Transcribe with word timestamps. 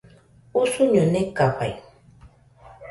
Usuño 0.61 1.03
nekafaɨ 1.11 1.71